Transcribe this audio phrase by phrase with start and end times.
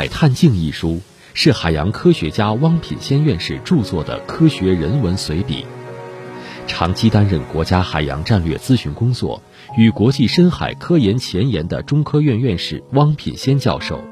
[0.00, 0.98] 海探镜》一书
[1.34, 5.66] 是海洋科学家汪品先院士著作的科学人文随笔。
[6.66, 9.42] 长期担任国家海洋战略咨询工作
[9.76, 14.02] 与国际深海科研前沿的中科院院士汪品先教授，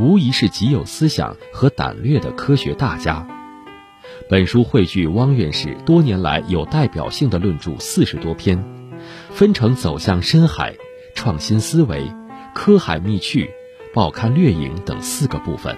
[0.00, 3.28] 无疑是极有思想和胆略的科学大家。
[4.30, 8.64] 本书汇聚汪院士多年来有代表性的论著四十多篇，
[9.28, 10.74] 分成走向深海、
[11.14, 12.10] 创新思维、
[12.54, 13.50] 科海秘趣、
[13.96, 15.74] 报刊掠影等四个部分，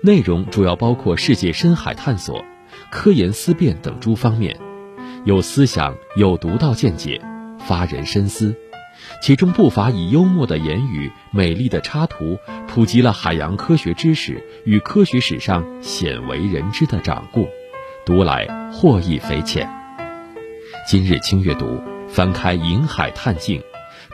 [0.00, 2.44] 内容主要包括世界深海探索、
[2.88, 4.56] 科研思辨等诸方面。
[5.24, 7.20] 有思想，有独到见解，
[7.58, 8.54] 发人深思。
[9.20, 17.48] 其中不乏以幽默的言语、美丽的插图，普及了海洋科学知识与科学史上鲜为人知的掌故，
[18.04, 19.68] 读来获益匪浅。
[20.86, 23.60] 今日轻阅读，翻开《银海探镜》，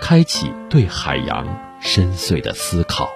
[0.00, 1.46] 开启对海洋
[1.84, 3.10] 深邃的思考。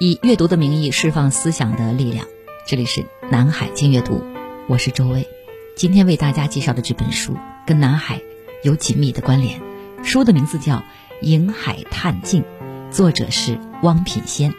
[0.00, 2.26] 以阅读的名义释放思想的力量，
[2.66, 4.24] 这里是南海经阅读，
[4.68, 5.28] 我是周薇。
[5.76, 8.22] 今天为大家介绍的这本书跟南海
[8.62, 9.60] 有紧密的关联，
[10.02, 10.76] 书的名字叫
[11.22, 12.42] 《瀛海探镜》，
[12.90, 14.54] 作者是汪品先。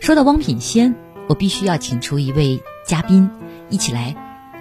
[0.00, 0.96] 说到汪品先，
[1.28, 3.30] 我必须要请出一位嘉宾，
[3.68, 4.16] 一起来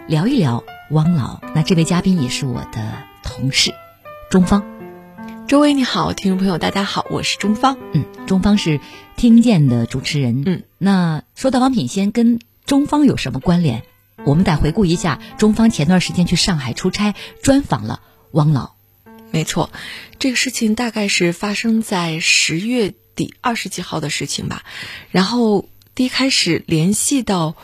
[0.08, 1.42] 聊一聊汪老。
[1.54, 3.74] 那这位嘉宾也是我的同事，
[4.30, 4.66] 中方。
[5.50, 7.78] 周薇你好，听众朋友大家好，我是中方。
[7.92, 8.80] 嗯，中方是
[9.18, 10.44] 听见的主持人。
[10.46, 13.84] 嗯，那说到王品先跟中方有什么关联？
[14.24, 18.00] 我们得回顾一下，中方前段时间去上海出差，专访了
[18.32, 18.76] 汪老。
[19.32, 19.72] 没错，
[20.20, 24.64] 这个事情大概是发生在十月底二十几号的事情吧。
[25.12, 27.58] 然后第一开始联系到。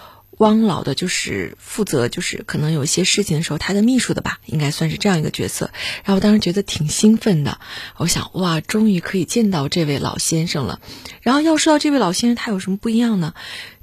[0.43, 5.71] 汪老的就是负责，就是可能有一些事情的时候，他的秘书的吧，应该算是这样一个角色。
[6.03, 7.61] 然后我当时觉得挺兴奋的，
[7.95, 10.81] 我想哇，终于可以见到这位老先生了。
[11.21, 13.33] 然后要说到这位老先生，他有什么不一样呢？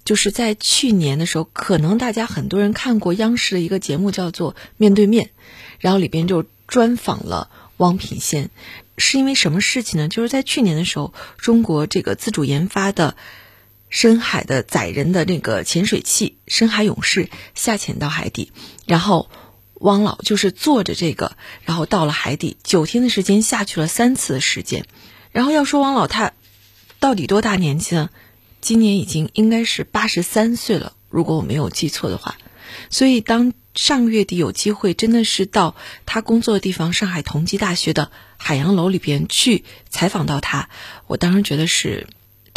[0.05, 5.25] 就是在去年的时候，可能大家很多人看过央视的一个节目叫做《面对面》，
[5.79, 7.49] 然后里边就专访了
[7.79, 8.51] 汪品先，
[8.99, 10.09] 是因为什么事情呢？
[10.09, 13.17] 就是在去年的时候，中国这个自主研发的。
[13.91, 18.53] 深海的载人的那个潜水器“深海勇士”下潜到海底，
[18.87, 19.29] 然后
[19.75, 24.87] 汪老就是坐着这个，然后到了海底，九天的时间下去了三次的时间。
[25.33, 26.33] 然后要说汪老他
[27.01, 28.11] 到底多大年纪呢？
[28.61, 32.37] 今年已经应该是八十三岁了，如果我没有记错的话。
[32.91, 35.75] 所以当上个月底有机会，真的是到
[36.07, 40.69] 他工作的地方——上海同济大学的海洋楼里边去采访到他，
[41.09, 42.07] 我当时觉得是。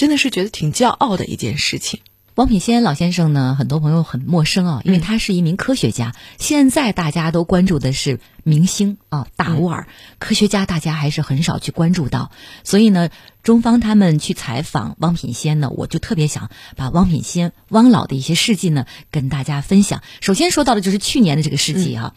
[0.03, 2.01] 真的是觉得挺骄傲的一件事情。
[2.35, 6.13] 王品先老先生呢，很多朋友很陌生啊，因为他是一名科学家。
[6.37, 9.87] 现在大家都关注的是明星啊，大腕儿
[10.19, 12.33] 科学家，大家还是很少去关注到。
[12.65, 13.11] 所以呢，
[13.43, 20.03] 中方他们去采访汪品先呢，我就特别想把汪品先、汪老的一些事迹呢跟大家分享。
[20.19, 22.13] 首先说到的就是去年的这个事迹哈，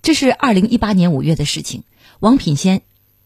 [0.00, 1.82] 这是二零一八年五月的事情，
[2.18, 2.80] 王品先。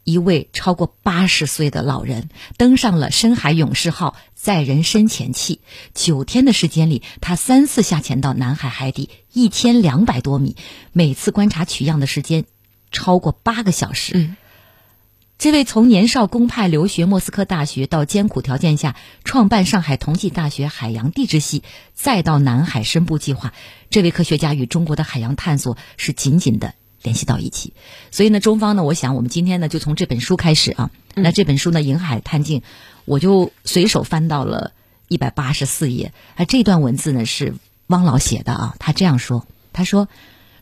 [0.05, 5.61] 一位超过八十岁的老人登上了深海勇士号载人深潜器，
[5.95, 10.57] 九天的时间里，他三次下潜到南海海底一千两百多米，
[10.93, 12.45] 每次观察取样的时间
[12.91, 14.13] 超过八个小时。
[14.15, 14.37] 嗯，
[15.39, 21.63] 这位从年少公派留学莫斯科大学到艰苦条件下创办上海同济大学海洋地质系，
[21.95, 23.53] 再到南海深部计划，
[23.91, 26.75] 这位科学家与中国的海洋探索是紧紧的。
[27.03, 27.73] 联系到一起，
[28.11, 30.91] 所以呢，中方呢，我想我们今天呢就从这本书开始啊。
[31.15, 32.61] 那这本书呢，《银海探镜》，
[33.07, 34.73] 我就随手翻到了
[35.09, 36.13] 一百八十四页。
[36.37, 37.55] 啊，这段文字呢是
[37.87, 38.77] 汪老写的啊。
[38.79, 40.09] 他这样说：“他说，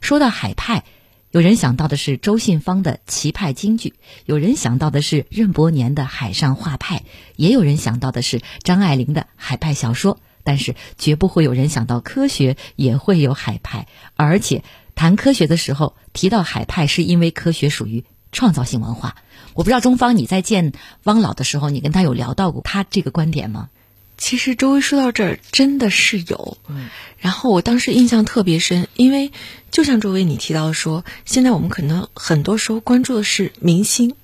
[0.00, 0.84] 说到海派，
[1.32, 3.94] 有人想到的是周信芳的奇派京剧，
[4.24, 7.02] 有人想到的是任伯年的海上画派，
[7.34, 10.20] 也有人想到的是张爱玲的海派小说。
[10.44, 14.62] 但是，绝不会有人想到科学也会有海派，而且。”
[14.98, 19.14] 谈科学的时候提到海派，是因为科学属于创造性文化。
[19.54, 20.72] 我不知道中方你在见
[21.04, 23.68] 汪老的时候，你跟他有聊到过他这个观点吗？
[24.16, 29.30] 其实周薇说到这儿真的是有，嗯，然后我当时印象特别深，因为
[29.70, 34.16] 就像周围你提到的说，现在我们可能很多时候关注的是明星，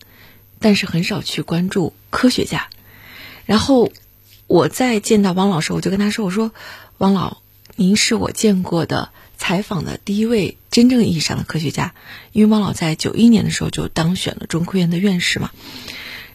[0.59, 2.67] 但是很少去关注科学家。
[3.45, 3.93] 然后
[4.49, 6.51] 我在见到汪老师，我就跟他说：“我说
[6.99, 7.37] 汪老，
[7.77, 11.95] 您是我见过的。”采访的第一位真正意义上的科学家，
[12.33, 15.51] 因为汪老在九一年的时候就当选了中科院的院士嘛，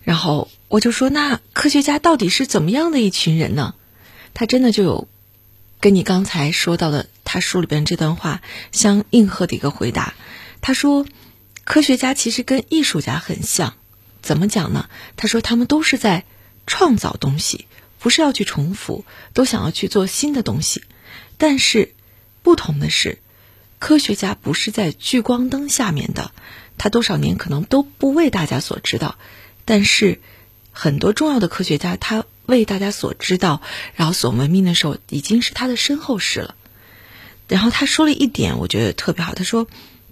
[0.04, 3.74] 然后我就说，那科学家到底是怎么样的一群人呢？
[4.34, 5.07] 他真的就有
[5.80, 8.42] 跟你刚才说到的他书里边这段话
[8.72, 10.13] 相应和的一个回答。
[10.62, 11.06] 他说，
[11.63, 13.74] 科学家其实跟艺术家很像，
[14.22, 14.90] 怎么讲呢？
[15.16, 16.25] 他说他们都是在
[16.68, 17.66] 创造东西，
[17.98, 20.84] 不是要去重复，都想要去做新的东西。
[21.38, 21.94] 但是
[22.50, 23.19] 不同的是，
[23.78, 26.31] 科学家不是在聚光灯下面的，
[26.80, 29.19] 他多少年可能都不为大家所知道。
[29.66, 30.19] 但是
[30.72, 33.62] 很多重要的科学家，他为大家所知道，
[33.94, 36.56] 然后所闻名的时候，已经是他的身后事了。
[37.48, 39.36] 然后他说了一点，我觉得特别好。
[39.36, 39.68] 他说，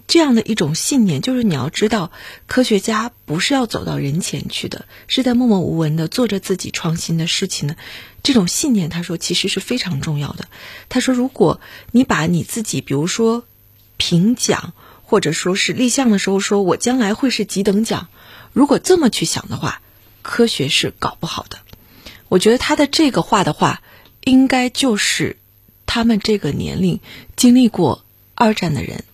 [0.08, 2.10] 这样的一种信念，就是你要知道，
[2.48, 7.76] 科学家不是要走到人前去的，是在默默无闻的做着自己创新的事情的。
[8.22, 10.48] 这种信念，他说其实是非常重要的。
[10.88, 11.60] 他说，如果
[11.92, 13.44] 你把你自己，比如说
[13.96, 14.72] 评奖，
[15.04, 18.08] 或者说是立项的时候，说我将来会是几等奖，
[18.52, 19.82] 如果这么去想的话，
[20.22, 21.58] 科学是搞不好的。
[22.28, 23.82] 我觉得他的这个话的话，
[24.24, 25.36] 应该就是。
[25.90, 27.00] 他们这个年龄
[27.34, 29.04] 经历过二战的人，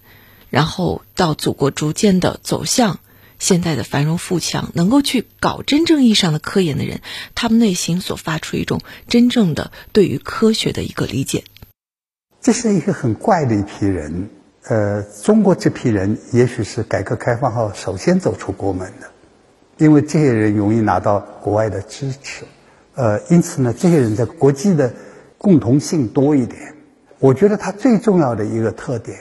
[0.55, 3.01] 然后到祖国逐渐的走向
[3.41, 7.01] 现在的繁荣富强，能够去搞真正意义上的科研的人，
[7.35, 11.43] 他们内心所发出一种真正的对于科学的一个理解。
[12.41, 14.31] 这是一个很怪的一批人，
[14.69, 19.11] 呃，中国这批人也许是改革开放后首先走出国门的，
[19.79, 22.45] 因为这些人容易拿到国外的支持，
[22.95, 24.95] 呃，因此呢，这些人在国际的。
[25.37, 26.75] 共同性多一点，
[27.19, 29.19] 我觉得他最重要的一个特点，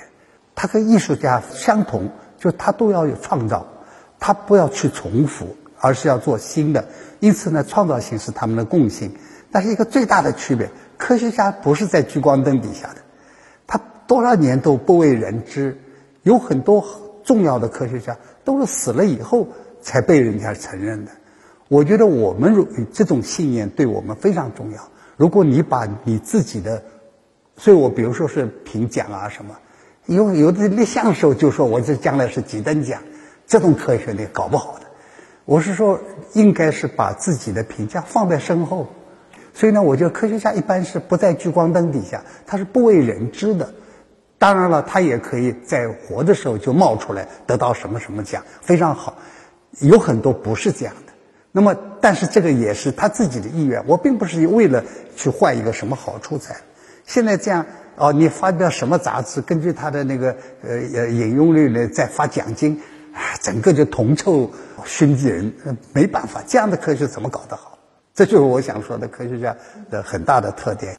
[0.63, 3.67] 他跟艺术家相同，就他都要有创造，
[4.17, 6.85] 他不要去重复，而是要做新的。
[7.19, 9.13] 因此呢，创造性是他们的共性。
[9.51, 13.01] 但是一个最大的区别，科学家不是在聚光灯底下的，
[13.67, 13.77] 他
[14.07, 15.77] 多少年都不为人知。
[16.21, 16.85] 有很多
[17.25, 19.49] 重要的科学家都是死了以后
[19.81, 21.11] 才被人家承认的。
[21.67, 24.79] 我觉得我们如这种信念对我们非常重要。
[25.17, 26.81] 如果你把你自己的，
[27.57, 29.57] 所以我比如说是评奖啊什么，
[30.05, 33.01] 有有的立项的时候就说我这将来是几等奖，
[33.47, 34.85] 这种科学呢搞不好的。
[35.45, 35.99] 我是说，
[36.33, 38.87] 应该是把自己的评价放在身后。
[39.53, 43.73] 所以呢，我觉得科学家一般是不在聚光灯底下，他是不为人知的。
[44.37, 49.17] 当然了，他也可以在活的时候就冒出来得到什么什么奖，非常好。
[49.79, 51.13] 有很多不是这样的。
[51.51, 53.83] 那么，但是这个也是他自己的意愿。
[53.87, 54.83] 我并不是为了
[55.15, 56.57] 去换一个什么好处才。
[57.05, 62.81] 现在这样哦，你发表什么杂志，根据他的那个呃呃引用率呢，再发奖金，
[63.13, 64.51] 啊整个就铜臭
[64.85, 65.53] 熏鸡人，
[65.93, 67.77] 没办法，这样的科学怎么搞得好？
[68.13, 69.55] 这就是我想说的科学家
[69.89, 70.97] 的很大的特点。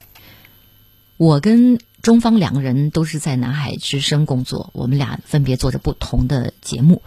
[1.17, 7.03] 我跟中方两个人都是在南海之声工作，我们俩分别做着不同的节目。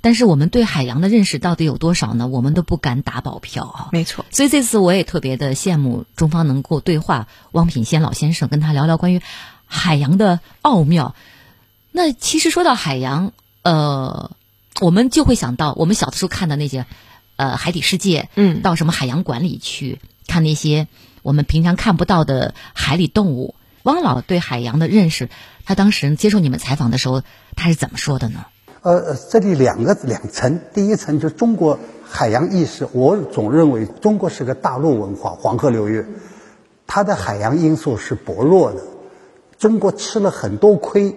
[0.00, 2.28] 但是我们对海洋的认识到底有多少呢？
[2.28, 3.88] 我们都不敢打保票啊。
[3.92, 9.20] 没错，所以这次我也特别的羡慕中方能够对话汪品先老先生，跟他聊聊关于
[9.66, 11.14] 海洋的奥妙。
[11.90, 14.30] 那其实说到海洋，呃，
[14.80, 16.86] 我们就会想到我们小的时候看的那些，
[17.36, 20.86] 呃，海底世界，嗯，到什么海洋馆里去看那些
[21.22, 23.54] 我们平常看不到的海里动物。
[23.84, 25.30] 汪老对海洋的认识，
[25.64, 27.22] 他当时接受你们采访的时候，
[27.56, 28.44] 他是怎么说的呢？
[28.80, 36.06] 呃，这里两个两层，第一层就中国海洋意识，我总认为中国是个大陆文化，黄河流域，
[36.86, 38.80] 它的海洋因素是薄弱的。
[39.58, 41.16] 中国吃了很多亏，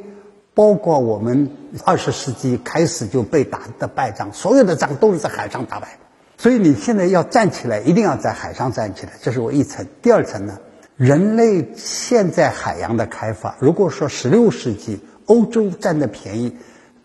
[0.55, 1.51] 包括我们
[1.85, 5.99] 二十世纪开始就被打的败仗，所有的仗都是在海上打败。
[6.39, 9.85] 所以你现在要站起来，一定要在海上站起来，这是我一层。
[10.01, 10.57] 第二层呢，
[10.97, 16.57] 人类现在海洋的开发，如果说十六世纪欧洲占的便宜。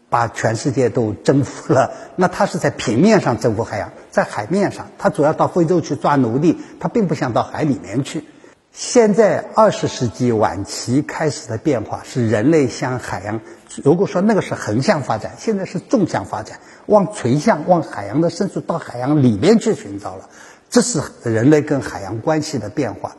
[0.09, 8.25] 把全世界都征服了，那他是在平面上征服海洋，在海面上，他主要到非洲去抓奴隶，他并不想到海里面去。
[8.73, 13.41] 现在二十世纪晚期开始的变化是人类向海洋，
[13.83, 20.29] 如果说那个是横向发展，现在是纵向发展，往垂向往海洋的深处到海洋里面去寻找了，
[20.71, 23.17] 这是人类跟海洋关系的变化。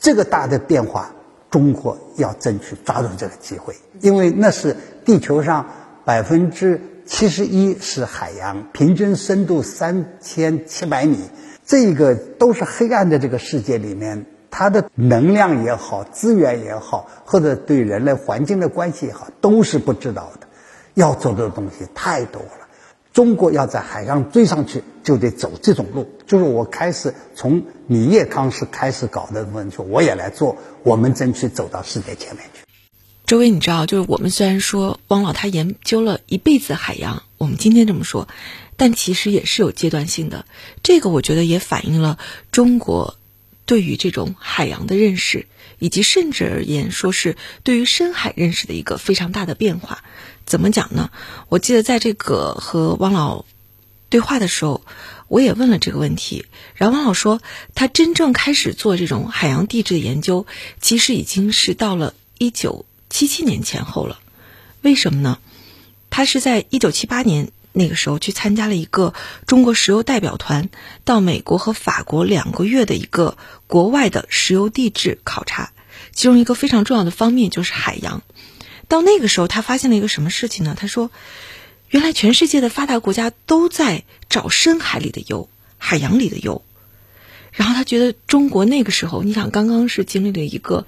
[0.00, 1.14] 这个大的变化，
[1.50, 5.66] 中国要争取抓住这个机会，因为那是地球上。
[6.06, 11.18] 百分之七十一是海洋，平均深度三千七百米，
[11.64, 20.46] 这个都是黑暗的这个世界里面，它的能量也好，资源也好，或者对人类环境的关系也好，都是不知道的。
[20.94, 22.68] 要走的东西太多了，
[23.12, 26.06] 中国要在海上追上去，就得走这种路。
[26.24, 32.65] 就是我开始从李叶康是开始搞的问题，我也来做，我们争取走到世界前面去。
[33.26, 38.28] 周围你知道，就是我们虽然说汪老他研究了一辈子海洋，我们今天这么说，
[38.76, 40.46] 但其实也是有阶段性的。
[40.84, 42.20] 这个我觉得也反映了
[42.52, 43.16] 中国
[43.64, 45.46] 对于这种海洋的认识，
[45.80, 50.04] 以及甚至而言说是对于深海认识的一个非常大的变化。
[50.44, 51.10] 怎么讲呢？
[51.48, 53.44] 我记得在这个和汪老
[54.08, 54.82] 对话的时候，
[55.26, 56.46] 我也问了这个问题。
[56.76, 57.40] 然后汪老说，
[57.74, 60.46] 他真正开始做这种海洋地质的研究，
[60.80, 64.20] 其实已经是到了一九七七年前后了。
[64.82, 65.38] 为什么呢？
[66.10, 69.14] 他是在一九七八年那个时候去参加了一个
[69.46, 70.68] 中国石油代表团
[71.06, 75.72] 到美国和法国两个月的一个国外的石油地质考察，
[76.12, 78.22] 其中一个非常重要的方面就是海洋。
[78.86, 80.76] 到那个时候，他发现了一个什么事情呢？
[80.78, 81.10] 他说，
[81.88, 86.62] 原来全世界的发达国家都在找深海里的油、海洋里的油。
[87.52, 90.86] 然后他觉得中国那个时候，你想刚刚是经历了一个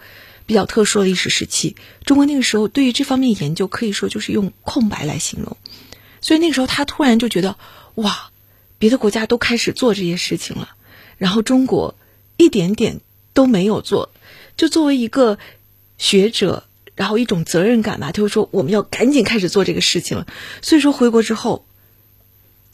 [0.49, 5.57] 比较特殊的历史时期，中国那个时候对于这方面研究可以说就是用空白来形容。
[6.23, 7.57] 所以那个时候他突然就觉得，
[7.97, 8.31] 哇，
[8.79, 10.71] 别的国家都开始做这些事情了，
[11.19, 11.95] 然后中国
[12.39, 13.01] 一点点
[13.35, 14.11] 都没有做。
[14.57, 15.39] 就作为一个
[15.99, 16.65] 学者。
[16.99, 20.27] 然后一种责任感吧，就是说我们要赶紧开始做这个事情了。
[20.63, 21.65] 所以说回国之后，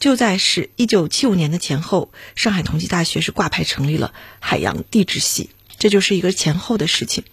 [0.00, 7.24] 就在是一九七五年的前后，上海同济大学是挂牌成立了海洋地质系，这就是一个前后的事情。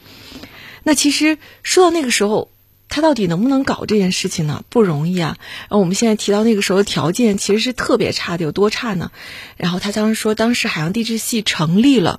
[0.83, 2.49] 那其实说到那个时候，
[2.89, 4.63] 他到底能不能搞这件事情呢？
[4.69, 5.37] 不容易啊。
[5.61, 9.11] 然后我们现在提到那个时候的条件其实是特别差的，有多差呢？
[9.55, 12.17] 然后他当时说，当时海洋地质系成立了，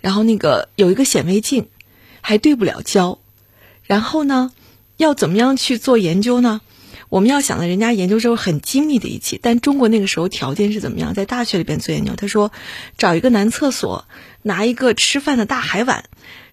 [0.00, 1.68] 然后那个有一个显微镜，
[2.20, 3.18] 还对不了焦。
[3.84, 4.52] 然后呢，
[4.96, 6.62] 要怎么样去做研究呢？
[7.12, 11.12] 我们要想的，人家研究时候很精密的仪器，但中国那个时候条件是怎么样？
[11.12, 12.52] 在大学里边做研究，他说，
[12.96, 14.06] 找一个男厕所，
[14.40, 16.06] 拿一个吃饭的大海碗，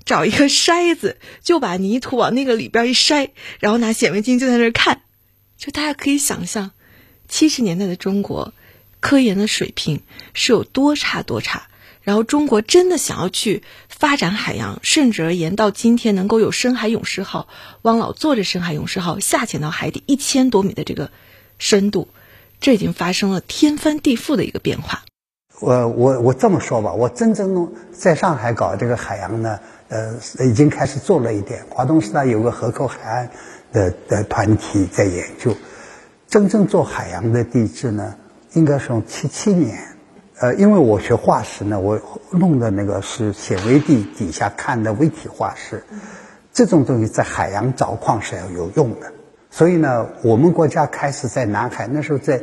[0.03, 3.29] 找一个筛子，就把泥土往那个里边一筛，
[3.61, 5.03] 然后拿显微镜就在那儿看，
[5.57, 6.71] 就大家可以想象，
[7.29, 8.53] 七十年代的中国，
[8.99, 10.01] 科研的水平
[10.33, 11.67] 是有多差多差。
[12.01, 13.61] 然后中国真的想要去
[13.99, 17.49] 发展海洋，甚至而言到今天能够有深海勇士号，
[17.81, 21.11] 汪老坐着深海勇士号下潜到海底一千多米的这个
[21.57, 22.07] 深度，
[22.61, 25.01] 这已经发生了天翻地覆的一个变化。
[25.59, 30.15] 我我我这么说吧，我真正在上海搞这个海洋呢，呃，
[30.49, 31.65] 已经开始做了一点。
[31.69, 33.29] 华东师大有个河口海岸
[33.73, 35.53] 的的团体在研究，
[36.29, 38.15] 真正做海洋的地质呢，
[38.53, 39.88] 应该是从七七年。
[40.39, 41.99] 呃，因为我学化石呢，我
[42.31, 45.83] 弄的那个是显微镜底下看的微体化石，
[46.53, 49.11] 这种东西在海洋找矿是要有用的。
[49.51, 52.41] 所以呢，我们国家开始在南海，那时候在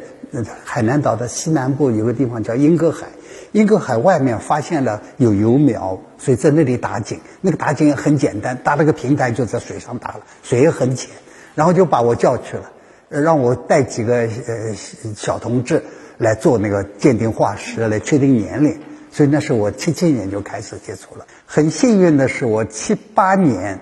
[0.64, 3.06] 海南岛的西南部有个地方叫英格海，
[3.52, 7.20] 英格海外面发现了有油苗，所以在那里打井。
[7.40, 11.12] 那个打井也很简单，搭了个平台就在水上打了，水也很浅，
[11.54, 12.72] 然后就把我叫去了，
[13.08, 14.74] 让我带几个呃
[15.14, 15.82] 小同志。
[16.18, 18.80] 来做那个鉴定化石，来确定年龄，
[19.10, 21.26] 所以那是我七七年就开始接触了。
[21.44, 23.80] 很幸运的是，我七八年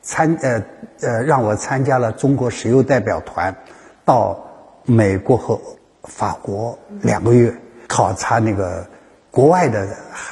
[0.00, 0.64] 参呃
[1.00, 3.56] 呃让我参加了中国石油代表团，
[4.04, 5.60] 到美国和
[6.04, 7.54] 法国两个月
[7.88, 8.86] 考察那个
[9.30, 9.88] 国外的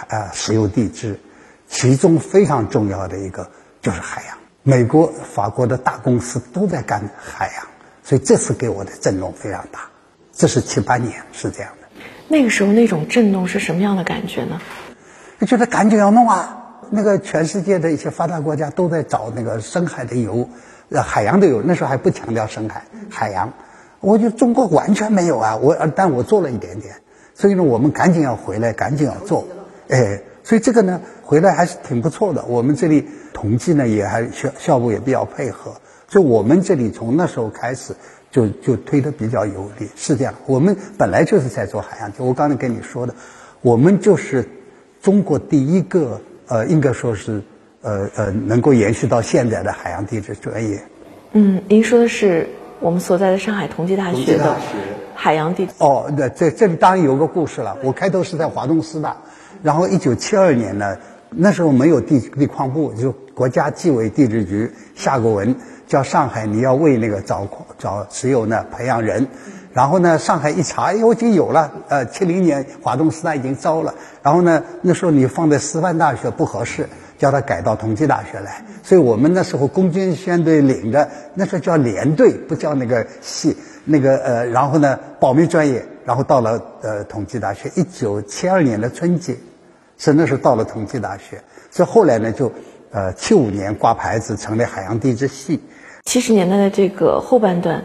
[0.08, 1.18] 啊石油地质，
[1.68, 3.50] 其中非常重要的一个
[3.82, 4.38] 就是海洋。
[4.62, 7.66] 美国、法国的大公司都在干海洋，
[8.04, 9.89] 所以这次给我的震动非常大。
[10.40, 14.58] 这是七八年是这样的，那个时候那种震动是什么样的感觉呢？
[15.38, 16.80] 就觉得赶紧要弄啊！
[16.88, 20.48] 那个全世界的一些发达国家都在找那个深海的油，
[20.88, 21.60] 呃，海洋的油。
[21.62, 23.52] 那时候还不强调深海，海洋。
[24.00, 25.56] 我觉得中国完全没有啊！
[25.56, 26.94] 我但我做了一点点，
[27.34, 29.46] 所以呢，我们赶紧要回来，赶紧要做。
[29.90, 32.46] 哎，所以这个呢，回来还是挺不错的。
[32.46, 35.74] 我们这里统计呢，也还效效果也比较配合。
[36.08, 37.94] 所以我们这里从那时候开始。
[38.30, 40.34] 就就推得比较有力，是这样。
[40.46, 43.14] 我们本来就是在做海洋，就我刚才跟你说的，
[43.60, 44.48] 我们就是
[45.02, 47.42] 中国第一个呃，应该说是
[47.82, 50.80] 呃呃，能够延续到现在的海洋地质专业。
[51.32, 54.56] 嗯，您说的是我们所在的上海同济大学的
[55.14, 55.72] 海洋地质。
[55.78, 57.78] 哦，那这这里当然有个故事了。
[57.82, 59.16] 我开头是在华东师大，
[59.62, 60.98] 然后一九七二年呢，
[61.30, 65.56] 那时候没有地地矿部，就国家纪委地质局下过文。
[65.90, 69.26] 叫上海，你要为那个找找石油呢培养人，
[69.72, 73.92] 然后呢，上海一查，哎，我已经有了，呃，七零年华东师大已经招了，
[74.22, 89.34] 然后呢，那时候你放在师范大学不合适，叫他改到同济大学来，所以我们那时候攻坚宣队领着，那时候叫连队，不叫那个系，那个呃，然后呢，保密专业，然后到了呃同济大学，一九七二年的春节，
[89.98, 91.42] 是那时候到了同济大学，
[91.72, 92.52] 所以后来呢，就
[92.92, 95.60] 呃七五年挂牌子成立海洋地质系。
[96.10, 97.84] 七十年代的这个后半段，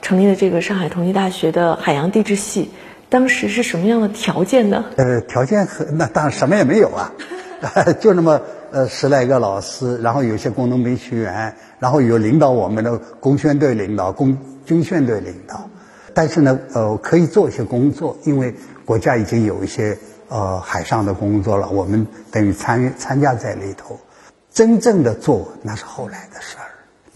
[0.00, 2.70] 成立的这个上海同济大学的海洋地质系，
[3.10, 4.86] 当时是什么样的条件呢？
[4.96, 7.12] 呃，条件很那当然什么也没有啊，
[8.00, 8.40] 就那么
[8.72, 15.68] 呃十来个老师，然后有些工农兵学员，然后有领导我们的工宣队领导、工军宣队领导。
[16.14, 18.54] 但是呢，呃，可以做一些工作，因为
[18.86, 19.98] 国家已经有一些
[20.30, 24.00] 呃海上的工作了，我们等于参与参加在里头。
[24.50, 26.65] 真正的做那是后来的事儿，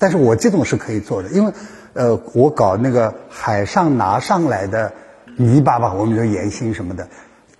[0.00, 1.52] 但是我这种是可以做的，因为
[1.92, 4.92] 呃，我搞那个海上拿上来的
[5.36, 7.06] 泥巴吧，我们说盐星什么的，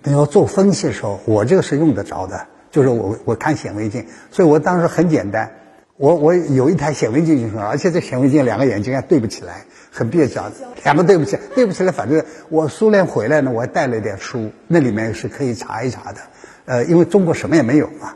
[0.03, 5.51] 你要做分析的时候，我这个是用得着的，就是我我看显微镜，所以我当时很简单，
[5.95, 9.63] 我我有一台显微镜就行了，而且这显微镜两个眼睛还对不起来。
[9.93, 10.49] 很蹩脚，
[10.85, 11.91] 两个对不起，对不起来。
[11.91, 16.19] 反正我苏联回来呢，我还带了一点书，那里面是可以查一查的。
[16.63, 18.13] 呃，因为中国什么也没有嘛，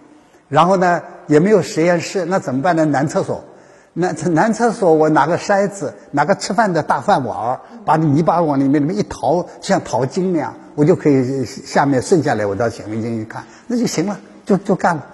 [0.48, 2.86] 然后呢也没有实验室，那怎么办呢？
[2.86, 3.44] 男厕所，
[3.98, 15.08] 男男厕所，我拿个筛子，拿个吃饭的大饭碗儿，把泥巴往里面里面一淘，像淘金那样，我就可以下面剩下来，我到显微镜一看，那就行了，就就 干了。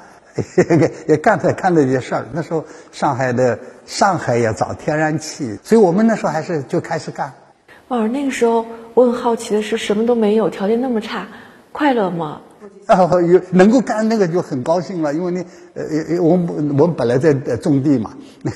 [1.08, 2.26] 也干着干这些事儿。
[2.32, 7.34] 那时候上海的上海也找天然气，所以我们那时候还是就开始干。
[7.90, 11.28] 哦，那个时候我很好奇的是，什么都没有，条件那么差，
[11.74, 12.42] 快乐吗？
[12.86, 18.16] 啊，有能够干那个就很高兴了，因为你呃，我们我们本来在种地嘛，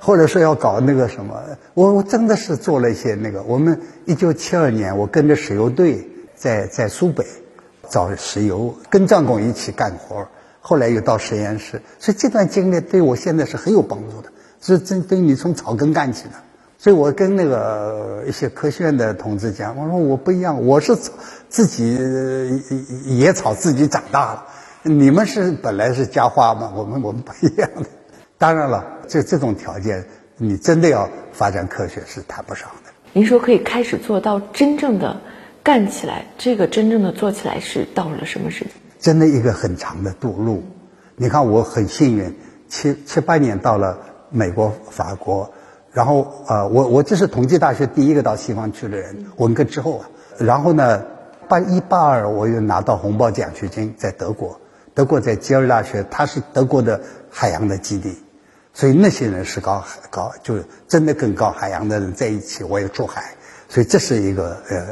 [0.00, 1.42] 或者说要搞那个什么，
[1.74, 3.42] 我我真的是做了一些那个。
[3.42, 7.24] 我们一九七二年，我跟着石油队在在苏北。
[7.90, 10.28] 找石油，跟张工一起干活
[10.60, 16.32] 后来又到实验室，所以这段经历对我现在是很有帮助的，是真对你从草根干起的。
[16.78, 20.96] 所以我跟那个一些科学院的同志讲，我说我不一样，我是
[21.48, 21.98] 自己
[23.04, 24.46] 野草自己长大了，
[24.84, 27.86] 你们是本来是家花嘛，我们我们不一样的。
[28.38, 30.06] 当然了，这这种条件，
[30.36, 32.92] 你真的要发展科学是谈不上的。
[33.12, 35.20] 您说可以开始做到真正的。
[35.64, 38.72] 干起来，这个真正的做起来是到了什么时间？
[39.00, 40.62] 真的一个很长的渡路。
[41.16, 42.34] 你看，我很幸运，
[42.68, 43.98] 七七八年到了
[44.30, 45.52] 美国、法国，
[45.98, 50.08] 然后呃，我我这是同济大学第一个到西方去的人，文革之后啊。
[50.38, 51.02] 然后呢，
[51.48, 54.60] 八一八二我又拿到红包奖学金，在德国，
[54.94, 58.16] 德国在吉尔大学，它是德国的海洋的基地，
[58.72, 63.34] 所以那些人是搞搞，就是真的跟搞海洋的人在一起，我也出海，
[63.68, 64.86] 所以这是一个呃。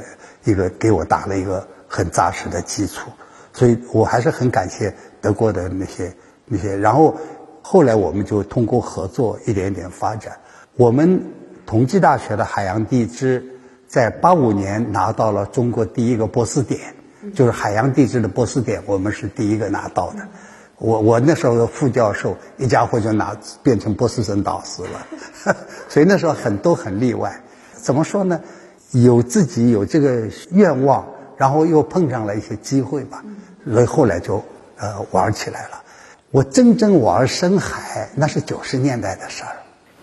[0.44, 3.10] 一个给我打了一个很扎实的基础，
[3.52, 6.14] 所以我还是很感谢德国的那些
[6.44, 6.76] 那些。
[6.76, 7.16] 然后
[7.62, 10.38] 后来我们就通过合作一点点发展。
[10.76, 11.32] 我们
[11.64, 13.42] 同济大学的海洋地质
[13.88, 16.94] 在八五年拿到了中国第一个博士点，
[17.34, 20.28] 就是海洋地质的博士点，我们是第一个拿到的。
[20.76, 25.56] 我我那时候的副教授一家伙就拿变成博士生导师了，
[25.88, 27.40] 所以那时候很都很例外。
[27.72, 28.42] 怎么说呢？
[28.90, 31.06] 有自己有这个愿望，
[31.38, 33.24] 然后又碰上了一些机会吧，
[33.66, 34.44] 所以后来就
[34.76, 35.82] 呃玩起来了。
[36.30, 39.56] 我真正玩深海那是九十年代的事儿。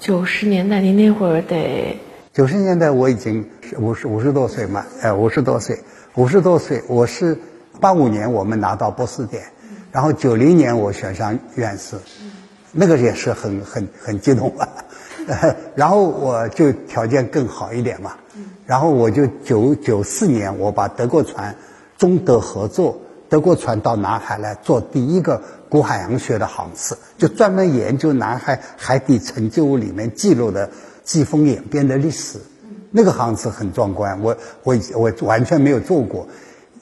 [0.03, 1.97] 九十年代，您那会儿得？
[2.33, 3.47] 九十年代我已经
[3.79, 5.79] 五十五十多岁嘛，呃五十多岁，
[6.15, 7.37] 五十多岁，我是
[7.79, 9.43] 八五年我们拿到博士点，
[9.93, 11.95] 然后九零年我选上院士，
[12.73, 14.67] 那个也是很很很激动啊。
[15.73, 18.11] 然后我就条件更好一点嘛。
[18.65, 21.55] 然后我就九九四年，我把德国船
[21.97, 22.99] 中德合作，
[23.34, 30.69] 德国船到南海来做第一个古海洋学的航次，就专门研究南海海底沉积物里面记录的
[31.04, 32.38] 季风演变的历史。
[32.91, 36.28] 那个航次很壮观，我我我完全没有做过，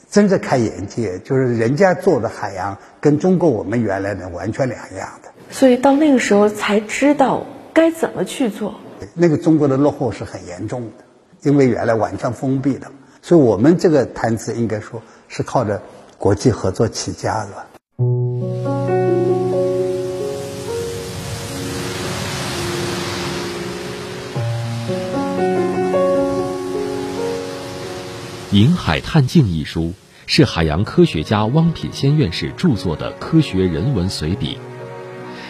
[0.09, 5.29] 真的开眼界，就是人家做的海洋跟中国我们原来的完全两样的。
[5.51, 8.75] 所以到那个时候才知道该怎么去做。
[9.13, 11.49] 那个中国的落后是很严重的。
[11.49, 15.81] 因为原来完全封闭的，所以我们这个摊子应该说是靠着
[16.21, 17.65] 国际合作起家的。
[28.51, 29.93] 《银海探镜》一书
[30.27, 34.59] 是海洋科学家汪品先院士著作的科学人文随笔，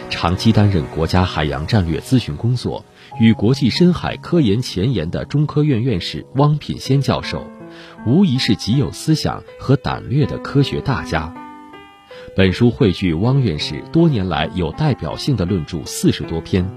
[0.09, 2.85] 长期担任国家海洋战略咨询工作。
[3.19, 7.45] 与国际深海科研前沿的中科院院士汪品先教授，
[8.05, 11.33] 无疑是极有思想和胆略的科学大家。
[12.35, 16.67] 本书汇聚汪院士多年来有代表性的论著四十多篇，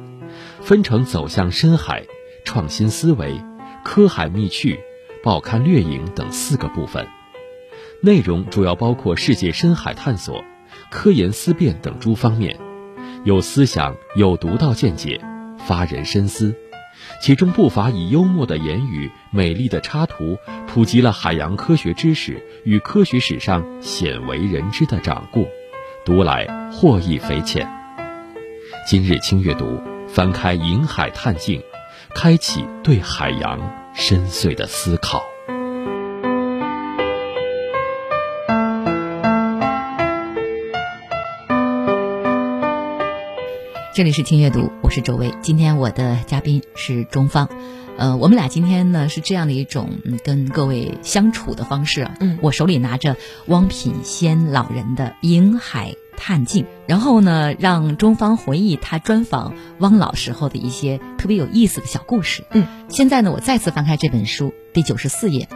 [0.60, 2.04] 分成走向深海、
[2.44, 3.40] 创新思维、
[3.82, 4.78] 科海秘趣、
[5.22, 7.06] 报刊掠影等四个部分，
[8.02, 10.44] 内容主要包括世界深海探索、
[10.90, 12.58] 科研思辨等诸方面，
[13.24, 15.20] 有思想，有独到见解。
[15.66, 16.54] 发人深思，
[17.24, 20.36] 其中不乏以幽默的言语、美丽的插图，
[20.68, 25.48] 普及了海洋科学知识与科学史上鲜为人知的掌故，
[26.04, 27.66] 读来获益匪浅。
[28.86, 31.58] 今日轻阅读，翻开《银海探镜》，
[32.14, 33.58] 开启对海洋
[33.94, 35.22] 深邃的思考。
[43.94, 45.32] 这里是轻阅读，我是周薇。
[45.40, 47.48] 今天我的嘉宾是钟芳，
[47.96, 49.88] 呃，我们俩今天呢是这样的一种
[50.24, 52.10] 跟各位相处的方式。
[52.18, 62.42] 嗯，我手里拿着汪品先老人的《瀛海探镜》，然后呢，让中方回忆他专访汪老时候的一些特别有意思的小故事。
[62.50, 65.48] 嗯，现在呢，我再次翻开这本书第九十四页，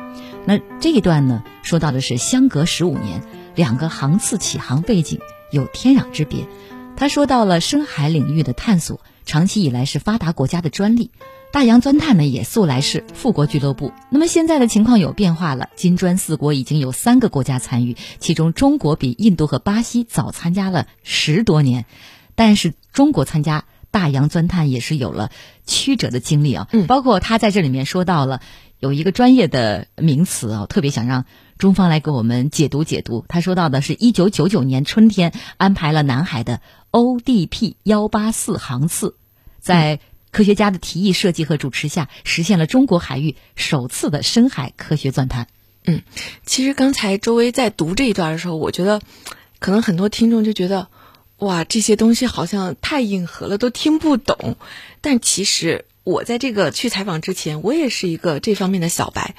[0.45, 3.21] 那这一段呢，说到的是相隔十五年，
[3.57, 5.19] 两个航次起航背景
[5.51, 6.47] 有天壤之别。
[6.99, 11.13] 他说到了深海领域的探索，长期以来是发达国家的专利。
[11.53, 13.93] 大洋钻探呢，也素来是富国俱乐部。
[14.11, 21.87] 那么现在的情况有变化了，金砖四国已经有三个国家参与，其中中国比印度和巴西早参加了十多年。
[22.35, 25.31] 但是中国参加大洋钻探也是有了
[25.67, 26.67] 曲折的经历啊。
[26.73, 28.41] 嗯，包括他在这里面说到了
[28.81, 31.27] 有一个专业的名词啊，特别想让。
[31.59, 36.61] 中方来给我们解读解读，他说到的是一九九九年春天安排了南海的
[36.99, 39.15] ODP 幺八四航次，
[39.61, 40.01] 在
[40.33, 45.47] 科学家的提议设计和主持下，实现了中国海域首次的深海科学钻探。
[45.85, 46.03] 嗯，
[46.45, 49.01] 其实刚才周薇在读这一段的时候，我觉得
[49.61, 50.89] 可能很多听众就觉得，
[51.39, 54.57] 哇，这些东西好像太硬核了，都听不懂。
[55.01, 59.37] 但其实我在这个去采访之前，我也是一个这方面的小白。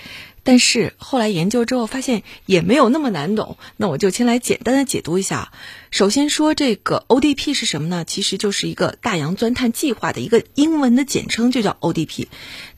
[0.49, 5.51] 但是后来研究之后发现也没有那么难懂，那我就先来简单的解读一下。
[5.91, 8.03] 首先说这个 ODP 是什么呢？
[8.03, 12.29] 其实就是一个大洋钻探计划的一个英文的简称，就叫 ODP。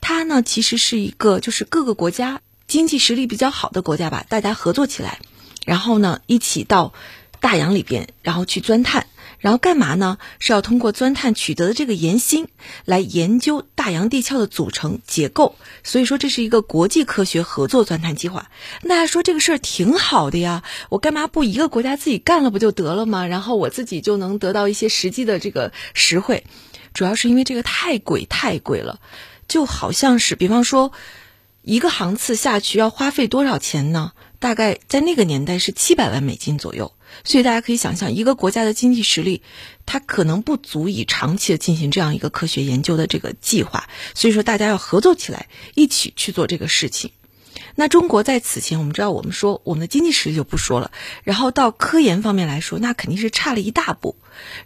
[0.02, 5.20] 它呢其实是一个就是各个国家经济实力比较好的国家吧，大家合作起来，
[5.64, 6.92] 然后呢一起到
[7.40, 9.06] 大洋里边，然后去钻探。
[9.42, 10.18] 然后干嘛呢？
[10.38, 12.46] 是要通过钻探取得的这个岩芯
[12.84, 15.56] 来研究大洋地壳的组成结构。
[15.82, 18.50] 所以说这是一个国际科学合作钻探计划。
[18.88, 23.26] 大家说这个事儿挺好的呀，我干嘛不一个国家自己干了不就得了吗？
[23.26, 26.44] 然后我自己就能得到一些实际的这个实惠。
[26.94, 29.00] 主要是因为这个太贵太贵了，
[29.48, 30.92] 就好像是比方说
[31.62, 34.12] 一个航次下去要花费多少钱呢？
[34.42, 36.92] 大概在那个年代是七百万美金左右。
[37.24, 39.42] 所以大家可以想象，一个国家的经济实力，
[39.86, 43.88] 它可能不足以长期的进行这样一个科学研究的这个计划。
[44.14, 47.12] 所以说，大家要合作起来，一起去做这个事情。
[47.74, 50.90] 那中国在此前，我们知道，我们说我们的经济实力就不说了，
[51.22, 54.16] 然后到科研方面来说，那肯定是差了一大步。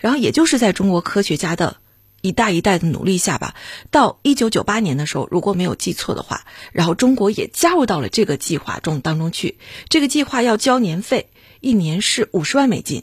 [0.00, 1.76] 然后也就是在中国科学家的
[2.20, 3.54] 一代一代的努力下吧，
[3.90, 9.58] 到一九九八年的时候，如果没有记错的话，然后中国也加入到了这个计划中当中去。
[9.88, 11.30] 这个计划要交年费。
[11.60, 13.02] 一年是五十万美金，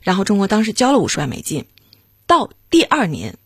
[0.00, 1.66] 然后中国当时交了五十万美金。
[2.26, 3.36] 到第二年，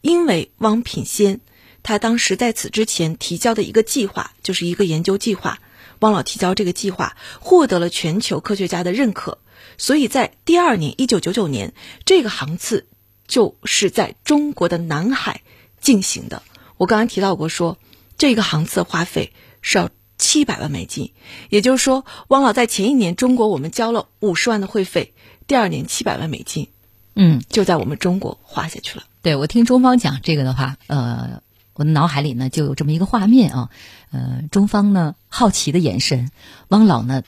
[0.00, 1.40] 因为汪品先
[1.82, 5.58] 他当时在此之前提交的一个计划，就是一个研究计划，
[5.98, 9.38] 汪老提交这个计划获得了全球科学家的认可，
[9.76, 11.74] 所以在第二年，一九九九年，
[12.06, 12.86] 这个航次
[13.26, 15.42] 就是在中国的南海
[15.80, 16.42] 进行的。
[16.76, 17.78] 我刚刚提到过，说
[18.18, 19.90] 这个航次花费是要。
[20.18, 21.12] 七百万美金，
[21.50, 25.12] 也就是说，汪老在前一年中国我们交了五十万的会费，
[25.46, 26.68] 第二年七百万美金，
[27.14, 29.04] 嗯，就在我们中国花下去了。
[29.20, 31.42] 对我听中方讲这个的话，呃，
[31.74, 33.70] 我的脑海里呢就有这么一个画面啊，
[34.10, 36.30] 呃，中方呢好奇的眼神，
[36.68, 37.22] 汪老呢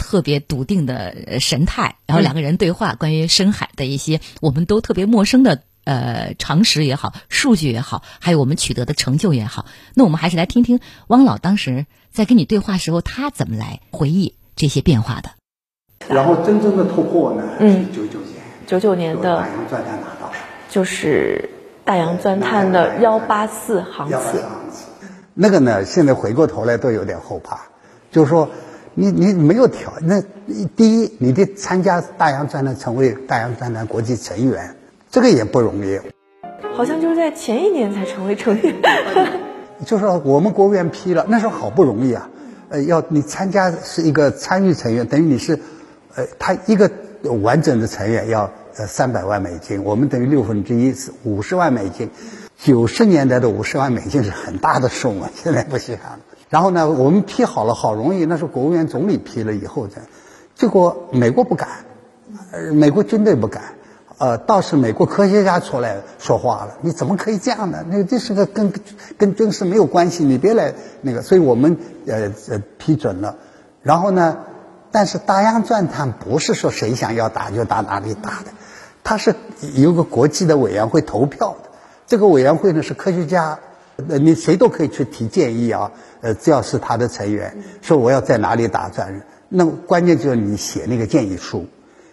[0.00, 5.62] 特别笃定的神态，然后两个人对话关于深海的一些我们都特别陌生的。
[5.84, 15.30] 呃，常识也好，数据也好，还有我们取得的成就也好，那我们还是来听听汪老当时在跟你对话时候，他怎么来回忆这些变化的。
[16.06, 17.42] 然后真正的突破呢？
[17.58, 20.30] 嗯，九九年，九九年的大洋钻探拿到，
[20.68, 21.50] 就是
[21.84, 24.44] 大洋钻探的幺八四航次。
[25.34, 27.58] 那个呢，现在回过头来都有点后怕，
[28.12, 28.50] 就是说，
[28.94, 30.22] 你你没有条，那
[30.76, 34.76] 第一，你得参加大洋钻探，成为大洋钻探国际成员。
[35.10, 35.98] 这个也不容易，
[36.76, 38.76] 好像就是在前一年才成为成员。
[39.84, 42.28] 就是我们国务院批了，那时候好不容易啊，
[42.68, 45.58] 呃，要你参加是一个参与成员，等于你是，
[46.14, 46.90] 呃，他一个
[47.42, 52.10] 完整的成员要呃三百万美金，我们等于六分之一是五十万美金。
[52.58, 55.96] 九十年代的五十万美金是很大的数目，现在不行。
[56.50, 60.02] 然后呢，我们批好了，好容易，那是国务院总理批了以后的，
[60.54, 61.68] 结果美国不敢，
[62.52, 63.62] 呃，美国军队不敢。
[64.18, 67.86] 呃，倒是美国科学家出来说话了，你怎么可以这样呢？
[67.88, 68.70] 那这是个跟
[69.16, 71.22] 跟军事没有关系，你别来那个。
[71.22, 73.36] 所以我们呃呃批准了。
[73.82, 74.36] 然后呢，
[74.90, 78.50] 但是大洋钻探不是说谁想要打就打哪里打的，
[79.02, 79.34] 它是
[79.74, 81.70] 有个国际的委员会投票的。
[82.06, 83.58] 这个委员会呢是科学家，
[84.08, 91.66] 呃，你谁都可以去提建议啊，呃，只要是他的成员，说我要在哪里打钻，那关键就是你写那个建议书。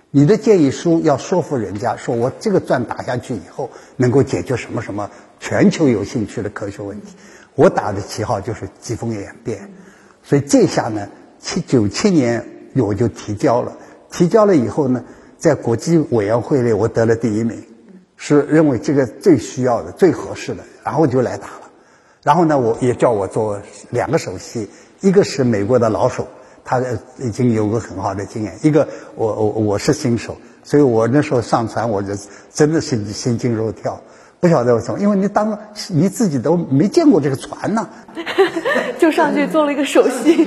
[0.10, 7.08] 你的建议书要说服人家，说我这个钻打下去以后能够解决什么什么全球有兴趣的科学问题。
[7.56, 9.70] 我打的旗号就是疾风演变，
[10.24, 12.46] 所以这下呢，七九七年
[12.76, 13.76] 我就提交了，
[14.10, 15.04] 提交了以后呢，
[15.38, 17.64] 在国际委员会里我得了第一名，
[18.16, 21.67] 是认为这个最需要的、最合适的，然后就来打了。
[22.28, 24.68] 然后呢，我也叫我做两个首席，
[25.00, 26.28] 一个是美国的老手。
[26.66, 26.82] 他
[27.20, 28.54] 已经有个很好的经验。
[28.64, 28.86] 一个，
[29.16, 32.12] 我我我是新手，所以我那时候上船，我就
[32.54, 34.02] 真的是心惊肉跳，
[34.42, 37.88] 不晓得为什么，因为你当你自己都没见过这个船呢，
[39.00, 40.46] 就上去做了一个首席，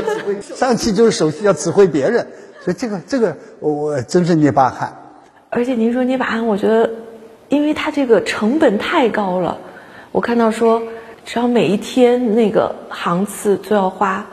[0.56, 2.26] 上去就是首席要指挥别人，
[2.62, 4.96] 所以这个这个我我真是捏把汗。
[5.50, 6.88] 而且您说捏把汗，我觉得，
[7.50, 9.58] 因为它这个成本太高了，
[10.12, 10.82] 我看到说，
[11.28, 14.24] 只要每一天那个航次就要花。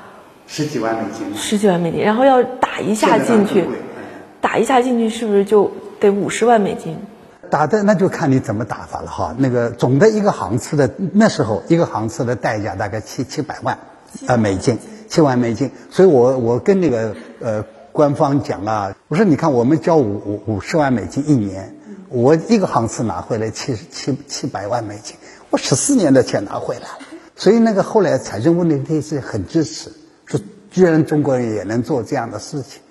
[0.47, 3.65] 十几万美金，十几万美金，然后要打一下进去，
[4.39, 6.97] 打一下进去是不是就得五十万美金？
[7.49, 9.35] 打的那就看你怎么打法了哈。
[9.37, 13.77] 那个总的一个航次的那时候，一个航次的代价大概七七百万
[14.27, 14.79] 啊美金，
[15.09, 15.71] 七万美金。
[15.89, 21.75] 所以我我跟那个呃官方讲啊，我说你看我们交五五五十万美金一年，
[22.07, 25.17] 我一个航次拿回来七七七百万美金，
[25.49, 26.99] 我十四年的钱拿回来了。
[27.35, 29.91] 所以那个后来财政部那边是很支持。
[30.25, 30.39] 说
[30.71, 32.81] 居然中国人也能做这样的事情，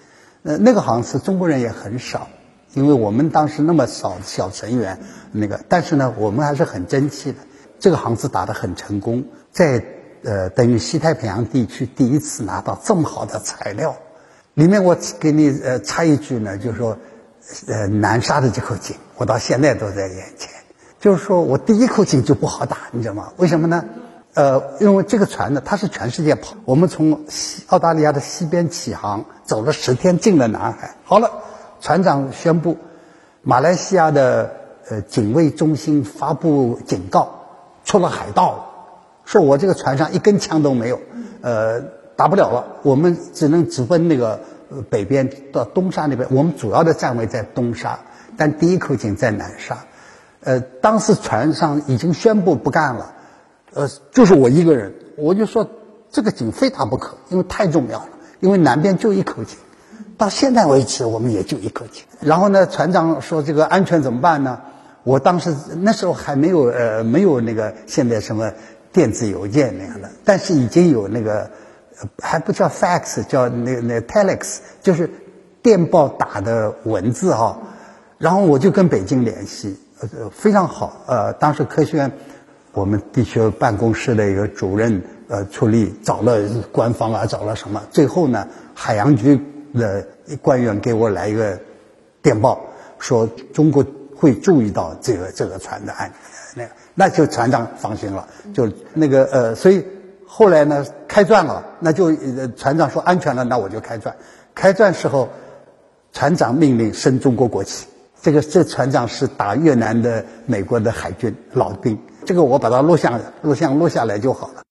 [0.43, 2.29] 呃，那个航次中国人也很少，
[2.75, 4.99] 因为我们当时那么少小成员，
[5.33, 7.39] 那个，但是呢，我们还是很争气的。
[7.81, 9.85] 这个航次打得很成功，在
[10.23, 13.97] 呃，等于西太平洋地区第一次拿到这么好的材料。
[14.55, 16.97] 里面我给你呃插一句呢，就是说，
[17.67, 20.54] 呃，南沙的这口井，我到现在都在眼前。
[21.05, 23.31] 就是说我第一口井就不好打，你知道吗？
[23.37, 23.85] 为什么呢？
[24.33, 26.57] 呃，因为这个船呢，它是全世界跑。
[26.65, 30.97] 我们从西澳大利亚的西边起航，走了十天，进了南海。
[31.05, 31.31] 好了，
[31.83, 32.79] 船长宣布，
[33.43, 34.51] 马来西亚的
[34.89, 37.35] 呃警卫中心发布警告，
[37.85, 38.65] 出了海盗了，
[39.27, 40.99] 说我这个船上一根枪都没有，
[41.43, 41.83] 呃，
[42.17, 44.41] 打不了了，我们只能直奔那个
[44.89, 46.27] 北边到东沙那边。
[46.31, 47.99] 我们主要的站位在东沙，
[48.39, 49.85] 但第一口井在南沙。
[50.45, 53.15] 呃，当时船上已经宣布不干了。
[53.73, 55.69] 呃，就是我一个人，我就说
[56.11, 58.09] 这个井非打不可，因为太重要了。
[58.41, 59.57] 因为南边就一口井，
[60.19, 62.05] 到现在为止我们也就一口井。
[62.21, 64.61] 然后呢，船长说这个安全怎么办呢？
[65.03, 68.53] 我当时那时候还没有呃没有那个现在什么
[68.93, 71.51] 电子邮件那样的，但是已经有那个
[72.19, 75.11] 还不叫 fax，叫那那 telex，就是
[75.63, 77.59] 电报打的文字哈。
[78.19, 82.13] 然后我就跟北京联系，呃非常好，呃当时科学院。
[82.73, 86.41] 我们地球办公室的一个主任，呃，出力找了
[86.73, 87.81] 官方啊，找了什么？
[87.93, 89.41] 最后呢，海洋局
[89.73, 90.05] 的
[90.43, 91.61] 官员给我来一个
[92.21, 92.61] 电报，
[92.99, 96.11] 说中国会注意到这个这个船的安，
[96.57, 96.65] 那
[96.97, 99.87] 那就船长放心了，就那个呃，所以
[100.27, 104.17] 后来呢，开钻了，那就呃船长说安全了，那我就开钻。
[104.53, 105.29] 开钻时候，
[106.13, 107.87] 船长命令升中国国旗。
[108.25, 111.99] 这个这船长是打越南的美国的海军老兵。
[112.25, 114.63] 这个我把它录像录像录下来就好了。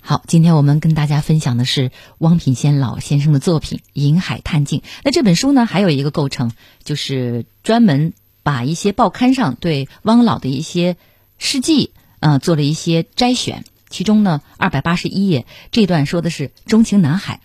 [0.00, 4.80] 好，今天我们跟大家分享的是汪品先老先生的作品《银海探镜》。
[5.02, 10.96] 那这本书呢，还有一个构成，就是专门把一些报刊上对汪老的一些
[11.36, 13.64] 事迹，呃，做了一些摘选。
[13.90, 17.42] 其中呢，二百八十一页这段说的是钟情南海，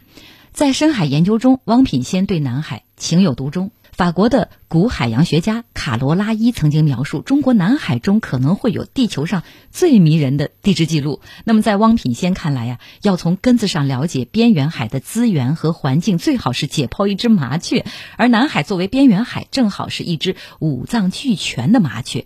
[0.54, 3.72] 在深海研究中，汪品先对南海情有独钟。
[4.00, 11.20] 法国的古海洋学家卡罗拉伊曾经描述，中国南海中可能会有地球上最迷人的地质记录。
[11.44, 17.86] 那么，在汪品先看来呀，要从根子上了解边缘海的资源和环境，最好是解剖一只麻雀。
[18.16, 22.26] 而南海作为边缘海，正好是一只五脏俱全的麻雀。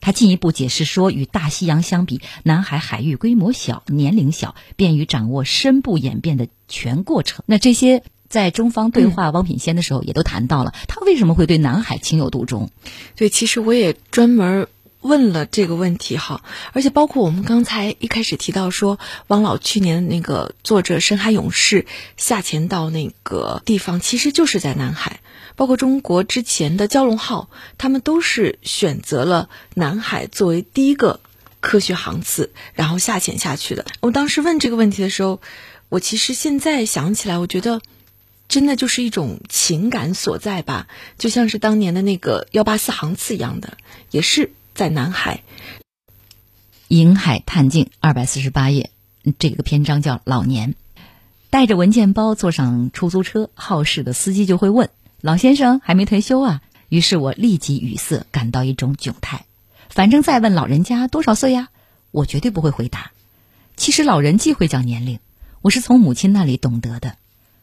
[0.00, 7.44] 他进一步解释说，与大西洋相比，南海海域规模小、年龄小，便于掌握深部演变的全过程。
[7.44, 8.02] 那这些。
[8.30, 12.70] 在中方对话汪品先的时候，也都谈到了他为什么会对南海情有独钟。
[13.16, 14.68] 对，其实我也专门
[15.02, 25.20] 问了这个问题哈，而且包括我们刚才一开始提到说，汪老去年那个坐着深海勇士下潜到那个地方，其实就是在南海。
[25.56, 31.20] 包括中国之前的蛟龙号，他们都是选择了南海作为第一个
[31.60, 33.84] 科学航次，然后下潜下去的。
[34.00, 35.40] 我当时问这个问题的时候，
[35.90, 37.82] 我其实现在想起来，我觉得
[38.50, 43.78] 真的就是一种情感所在吧，就像是当年的那个幺八四航次一样的，
[44.10, 44.52] 也是。
[44.72, 45.42] 在南海，
[46.88, 48.90] 银海探镜二百四十八页，
[49.38, 50.74] 这个篇章叫老年。
[51.50, 54.88] 带着文件包坐上出租车，好事的司机就会问
[55.20, 59.44] ：“老先生还没退休啊？”于是我立即语塞，感到一种窘态。
[59.90, 61.68] 反正再问老人家多少岁呀，
[62.10, 63.10] 我绝对不会回答。
[63.76, 65.18] 其实老人忌讳讲年龄，
[65.60, 67.16] 我是从母亲那里懂得的。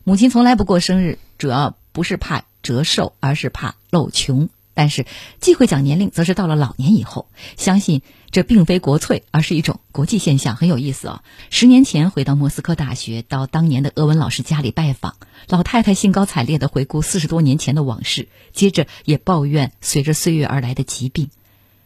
[0.08, 4.48] 母亲从来不过生日，主要不是怕折寿，而是怕露穷。
[4.74, 5.06] 但是
[5.41, 7.28] 忌讳讲年龄，则是到了老年以后。
[7.58, 11.24] 相信这并非国粹，而是一种国际现象，很有意思哦。
[11.50, 15.15] 十年前回到莫斯科大学，到当年的俄文老师家里拜访，
[15.50, 21.32] 老太太兴高采烈地回顾四十多年前的往事，接着也抱怨随着岁月而来的疾病。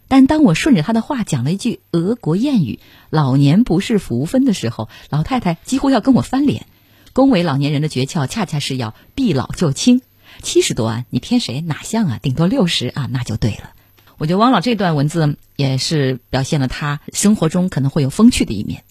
[0.07, 2.79] 但当我顺着他的话讲了一句俄国谚语
[3.09, 6.67] “老年不是福分”的时候，老太太几乎要跟我翻脸。
[7.13, 10.01] 恭维老年人的诀窍，恰恰是要避老就轻。
[10.41, 11.61] 七十多万，你偏谁？
[11.61, 12.19] 哪像啊？
[12.21, 13.71] 顶多六十啊，那就对了。
[14.17, 18.83] 我觉得汪老这段文字也是表现了他生活中可能会有风趣的一面。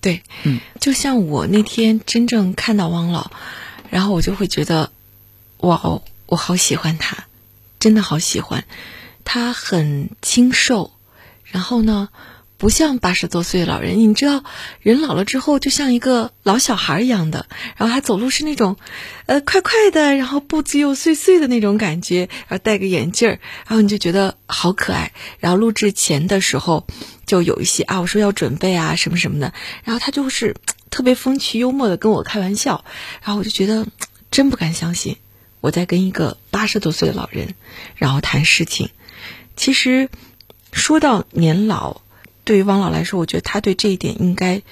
[0.00, 3.30] 对，嗯，就像我那天真正看到汪老，
[3.90, 4.90] 然后我就会觉得，
[5.58, 7.26] 哇哦，我好喜欢他，
[7.80, 8.64] 真的好喜欢。
[9.24, 10.92] 他很清瘦，
[11.44, 12.10] 然后呢？
[12.58, 14.42] 不像八十多岁的老人，你知道，
[14.80, 18.76] 人老了之后就像一个老小孩一样的，然后他走路是那种，
[19.26, 25.12] 呃，快快的，然后步子又碎碎的那种感觉，然后戴个眼镜儿，然后你就觉得好可爱。
[25.38, 26.86] 然后录制前的时候，
[27.26, 29.52] 就有一些啊，我说要准备啊什么什么的，
[29.84, 30.56] 然后他就是
[30.88, 32.86] 特别风趣幽默的跟我开玩笑，
[33.22, 33.86] 然后我就觉得
[34.30, 35.18] 真不敢相信
[35.60, 37.54] 我在跟一个八十多岁的老人，
[37.96, 38.88] 然后谈事情。
[39.56, 40.08] 其实
[40.72, 42.00] 说到年老。
[42.46, 44.62] 对于汪老来说，我觉得他对这一点应该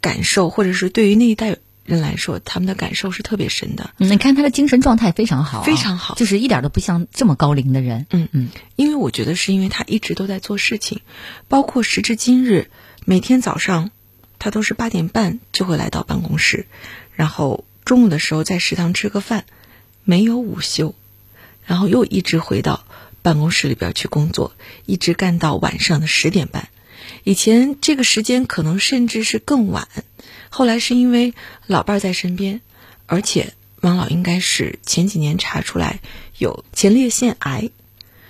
[0.00, 3.90] 感受，或者是对于那一代人来说，他们的感受是特别深的。
[3.98, 8.06] 你看他的精神状态非常好，非常好，就是一点都不像这么高龄的人。
[8.10, 11.02] 嗯嗯，因为我觉得是因为他一直都在做事情，
[11.46, 12.70] 包括时至今日，
[13.04, 13.90] 每天早上
[14.38, 16.66] 他都是八点半就会来到办公室，
[17.12, 19.44] 然后中午的时候在食堂吃个饭，
[20.04, 20.94] 没有午休，
[21.66, 22.86] 然后又一直回到
[23.20, 24.52] 办公室里边去工作，
[24.86, 26.70] 一直干到晚上的十点半。
[27.24, 29.88] 以前这个时间可能甚至是更晚，
[30.48, 31.34] 后来是因为
[31.66, 32.60] 老伴儿在身边，
[33.06, 36.00] 而且王老应该是前几年查出来
[36.38, 37.70] 有前列腺癌，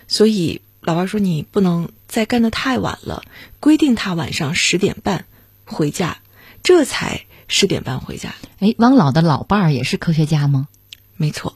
[0.08, 3.24] 所以老伴儿说你不能再干得太晚了，
[3.60, 5.24] 规定他晚上十点半
[5.64, 6.18] 回家，
[6.62, 8.34] 这才十点半回家。
[8.58, 10.68] 哎，王老的老伴儿也是科学家吗？
[11.16, 11.54] 没错，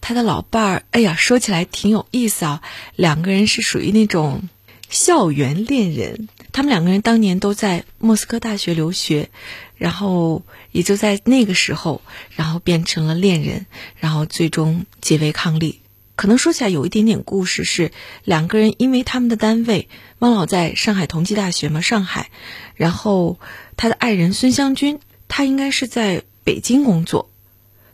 [0.00, 2.62] 他的老伴儿，哎呀，说起来挺有意思啊，
[2.96, 4.48] 两个人是属于那种。
[4.90, 9.28] 校园恋人，他们两个人当年都在莫斯科大学留学，
[9.76, 12.00] 然后也就在那个时候，
[12.36, 15.80] 然后变成了恋人，然后最终结为伉俪。
[16.14, 17.90] 可能说起来有一点点故事，是
[18.22, 19.88] 两个人因为他们的单位，
[20.20, 22.30] 汪老在上海同济大学嘛，上海，
[22.76, 23.40] 然后
[23.76, 27.30] 他的爱人孙湘君，他应该是在北京工作，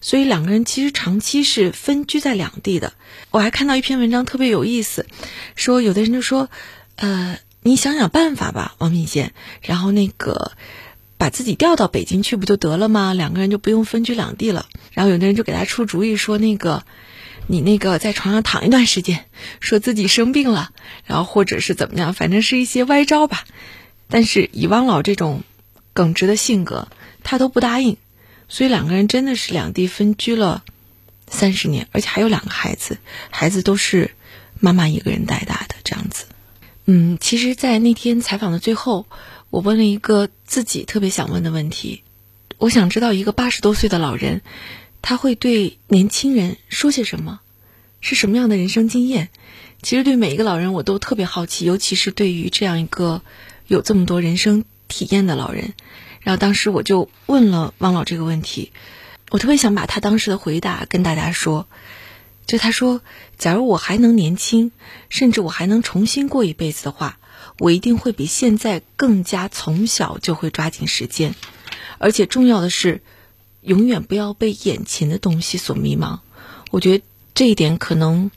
[0.03, 2.93] 所以两个人其实长期是分居在两地的。
[3.31, 5.07] 我还看到一篇文章特别有意思，
[5.57, 6.51] 说有的人就说。
[6.97, 9.33] 呃，你想想办法吧，王敏贤。
[9.61, 10.53] 然后那个，
[11.19, 13.13] 把自己调到北京去不就得了吗？
[13.13, 14.67] 两个人就不用分居两地了。
[14.93, 16.85] 然后有的人就给他出主意说，那个，
[17.47, 19.27] 你那个在床上躺一段时间，
[19.61, 20.71] 说自己生病了，
[21.05, 23.45] 然后或者是怎么样，反正是一些歪招吧。
[24.09, 25.43] 但是以汪老这种
[25.93, 26.89] 耿直的性格，
[27.23, 27.99] 他都不答应。
[28.49, 30.65] 所以两个人真的是两地分居了
[31.29, 32.99] 三十年，而且还有两个孩子，
[33.31, 34.13] 孩子都是
[34.59, 36.25] 妈妈一个人带大的，这样子。
[36.93, 39.07] 嗯，其实，在那天采访的最后，
[39.49, 42.03] 我问了一个自己特别想问的问题，
[42.59, 44.41] 我想知道一个八十多岁的老人，
[45.01, 47.39] 他会对年轻人说些什么，
[48.01, 49.29] 是什么样的人生经验？
[49.83, 53.23] 其实对每一个老人，我都特别好奇，尤其是对于这样一个
[53.69, 55.75] 有这么多人生体验的老人。
[56.23, 58.73] 然后当时我就问了汪老这个问题，
[59.31, 61.69] 我特别想把他当时的回答跟大家说。
[62.51, 63.01] 就他说，
[63.39, 64.73] 假如我还能年轻，
[65.09, 67.21] 甚至我还能重新过一辈子的话，
[67.61, 71.37] 我一定会比现在更加从小就会抓紧时间，
[71.99, 73.03] 而且重要的是，
[73.61, 76.19] 永远不要被眼前的东西所迷茫。
[76.73, 78.33] 我觉得这一点可能，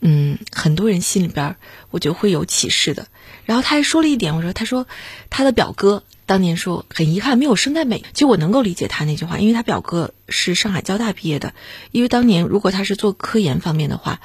[0.00, 1.54] 嗯，很多人心里边，
[1.90, 3.06] 我觉得会有启示的。
[3.44, 4.88] 然后他还说了一点，我说他说
[5.30, 11.54] 他的表哥当年说很遗憾没有生在美，其实我能够理解他那句话，因为他表哥是上海交大毕业的，
[11.92, 14.20] 因为当年如果他是做科研方面的话，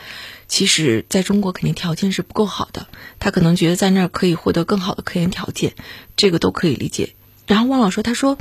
[0.48, 2.88] 其实在中国肯定条件是不够好的，
[3.20, 5.74] 他可能觉得在那儿可以获得更好的科研条件，
[6.16, 7.16] 这个都可以理解。
[7.48, 8.38] 然后汪老说他说，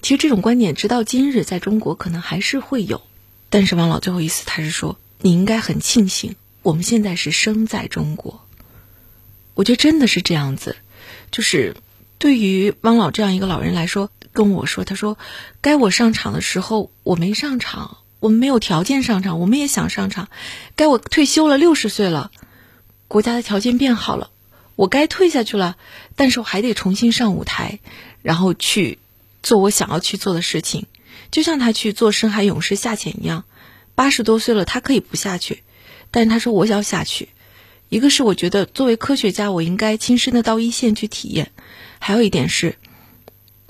[0.00, 3.02] 其实这种观点直到今日在中国可能还是会有，
[3.50, 8.42] 但是汪老最后一次他是说你应该很庆幸我们现在是生在中国。
[9.54, 10.76] 我觉得真的是这样子，
[11.30, 11.76] 就是
[12.18, 15.18] 对于汪老这样一个老人来说，跟我说，他说，
[15.60, 20.28] 该我上场的时候我没上场，我们没有条件上场，我们也想上场，
[20.76, 22.30] 该我退休了，六十岁了，
[23.08, 24.30] 国家的条件变好了，
[24.76, 25.76] 我该退下去了，
[26.14, 27.80] 但是我还得重新上舞台，
[28.22, 28.98] 然后去
[29.42, 30.86] 做我想要去做的事情，
[31.30, 33.44] 就像他去做深海勇士下潜一样，
[33.94, 35.62] 八十多岁了，他可以不下去，
[36.10, 37.28] 但是他说我要下去。
[37.88, 41.46] 一个是我觉得作为科学家，我应该亲身的到一线去体验；
[41.98, 42.76] 还有一点是，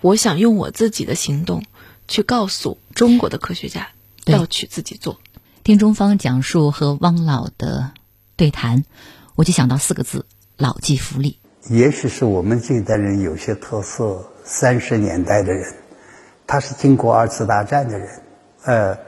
[0.02, 1.64] 我想用我自己的行动
[2.08, 3.88] 去告诉中国的科学家
[4.26, 5.18] 要去自己做。
[5.64, 7.92] 听中方讲述和汪老的
[8.36, 8.84] 对谈，
[9.34, 11.36] 我就想到四个字：老骥伏枥。
[11.68, 15.74] 也许是我们这一代人有些特色，三十年代的人，
[16.46, 18.22] 他是经过二次大战的人。
[18.64, 18.98] 呃，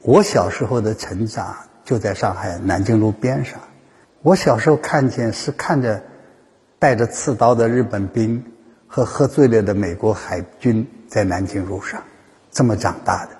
[0.00, 3.60] 我小时候的成长就在上海南京路边上。
[4.22, 6.02] 我小时候看见是看着
[6.82, 8.42] 带着刺刀的日本兵
[8.88, 12.02] 和喝醉了的美国海军在南京路上
[12.50, 13.30] 这么长大的，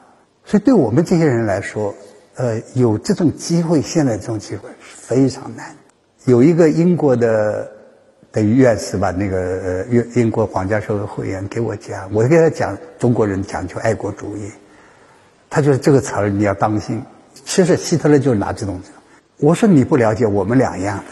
[0.44, 1.92] 所以对我们这些人来说，
[2.36, 5.74] 呃，有这种机会，现在这种机会是非常难。
[6.24, 7.68] 有一个英国的
[8.30, 14.52] 等于院士吧，那个呃英英国皇家社会会员给我讲，我给他讲中国人讲究爱国主义，
[15.50, 17.02] 他觉得这个词儿你要当心。
[17.44, 18.80] 其实希特勒就拿这种。
[19.38, 21.04] 我说你不了解，我们两样的，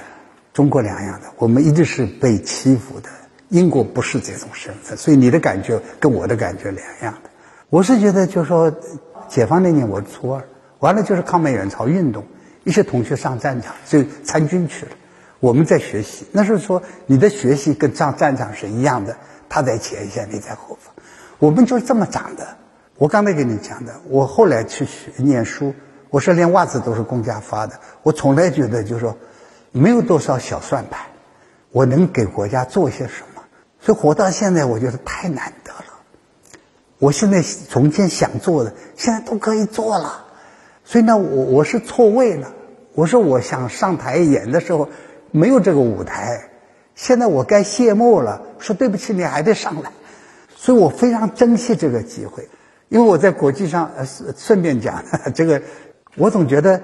[0.52, 3.08] 中国两样的，我们一直是被欺负的。
[3.48, 7.30] 英国不是这种身份，所以你的感觉跟我的感觉两样的。
[7.68, 8.72] 我是觉得，就说
[9.28, 10.44] 解放那年我初二，
[10.78, 12.24] 完了就是抗美援朝运动，
[12.62, 14.92] 一些同学上战场就参军去了，
[15.40, 16.26] 我们在学习。
[16.30, 19.16] 那是说你的学习跟上战场是一样的，
[19.48, 20.94] 他在前线，你在后方，
[21.40, 22.56] 我们就是这么长的。
[22.98, 25.74] 我刚才跟你讲的，我后来去学念书。
[26.10, 29.16] 我说连袜子都是公家发的，我从来觉得就是说，
[29.72, 31.00] 没有多少小算盘，
[31.70, 33.42] 我能给国家做些什么？
[33.80, 35.84] 所以活到现在，我觉得太难得了。
[36.98, 40.26] 我现在从前想做的，现在都可以做了。
[40.84, 42.52] 所以呢，我我是错位了。
[42.94, 44.88] 我说我想上台演的时候，
[45.30, 46.50] 没有这个舞台。
[46.94, 49.92] 现在我该谢幕了，说对不起，你还得上来。
[50.56, 52.48] 所以我非常珍惜这个机会，
[52.88, 54.06] 因为我在国际上呃
[54.36, 55.04] 顺便讲
[55.34, 55.62] 这个。
[56.16, 56.82] 我总觉得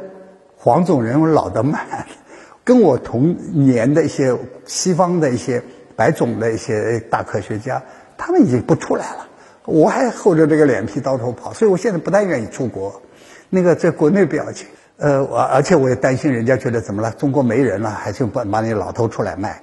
[0.57, 2.07] 黄种人我老得慢，
[2.67, 4.37] 跟我同年的一些
[4.67, 5.62] 西方的一些
[5.95, 7.81] 白种的一些大科学家，
[8.19, 9.29] 他们已经不出来了，
[9.67, 13.01] 我还厚着这个脸皮到处跑，所以我现在不太愿意出国。
[13.51, 19.62] 那个在国内不要紧，呃，我而且我也担心人家觉得怎么了，中国没人了，还是把把你老头出来卖。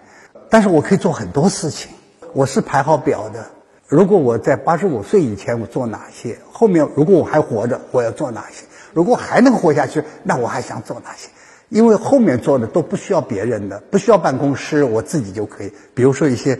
[0.49, 1.91] 但是我可以做很多事情，
[2.31, 3.47] 我是排好表的。
[3.85, 8.63] 如果我在八十五岁以前我做哪些，后面如果我还活着，我要做哪些？
[8.93, 11.27] 如果还能活下去，那我还想做哪些？
[11.69, 15.71] 因为后面做的都不需要别人的，不需要办公室，我自己就可以。
[15.93, 16.59] 比如说一些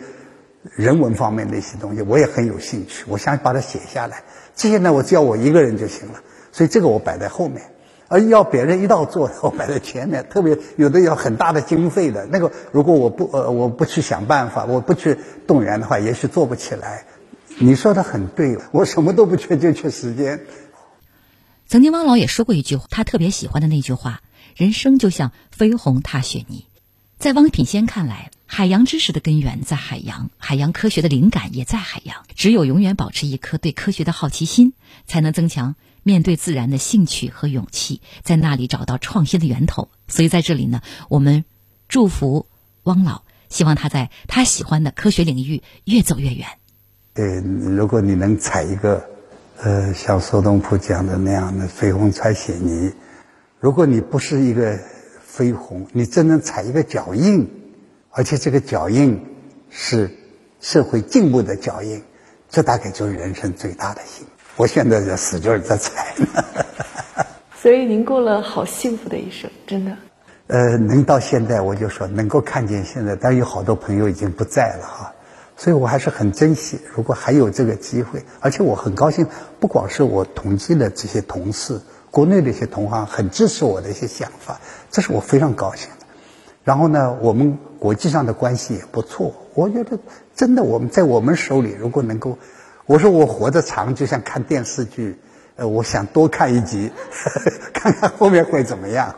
[0.76, 4.24] 人文方面的一些东西，我也很有兴趣，我想把它写下来。
[4.56, 6.22] 这些呢，我只要我一个人就行了。
[6.52, 7.64] 所以这个我摆在后面，
[8.08, 10.26] 而要别人一道做，我摆在前面。
[10.30, 17.06] 特别有的要很大的经费的那个，如果我不呃我不去想办法，我不去动员的话，也许做不起来。
[17.60, 20.42] 你说的很对，我什么都不缺，就缺时间。
[21.68, 24.22] 曾经汪老也说过一句，他特别喜欢的那句话
[24.56, 26.66] ：“人生就像飞鸿踏雪泥。”
[27.20, 32.26] 在汪品先看来，海洋知识的根源在海洋，海洋科学的灵感也在海洋。
[32.36, 34.74] 只有永远保持一颗对科学的好奇心，
[35.08, 39.90] 才能增强面对自然的兴趣和勇气，在那里找到创新的源头。
[40.08, 41.46] 所以在这里呢，我们
[41.88, 42.48] 祝福
[42.84, 46.48] 汪老，希望他在他喜欢的科学领域越走越远。
[47.14, 49.10] 对，如果你能踩一个。
[49.62, 52.92] 呃，像苏东坡讲的那样的“飞鸿踩雪泥”，
[53.64, 54.78] 如果你不是一个
[55.24, 57.50] 飞鸿，你只能踩一个脚印，
[58.10, 59.26] 而且这个脚印
[59.70, 60.12] 是
[60.60, 62.04] 社会进步的脚印，
[62.50, 64.32] 这大概就是人生最大的幸福。
[64.58, 66.14] 我现在在使劲在踩。
[67.56, 69.96] 所以您过了好幸福的一生，真的。
[70.48, 75.14] 呃，能到现在，我就说能够看见现在，但有好多朋友已经不在了哈。
[75.56, 79.26] 所以我还是很珍惜，如果还有这个机会，而且我很高兴，
[79.62, 81.80] 不光是我同济的这些同事，
[82.14, 84.62] 国内的一些同行很支持我的一些想法，
[84.92, 86.06] 这是我非常高兴的。
[86.64, 89.34] 然后呢，我们国际上的关系也不错。
[89.56, 89.98] 我觉得
[90.36, 92.38] 真的，我们在我们手里，如果能够，
[92.86, 95.18] 我说我活得长，就像看电视剧，
[95.56, 96.92] 呃，我想多看一集，
[97.74, 99.16] 看看后面会怎么样。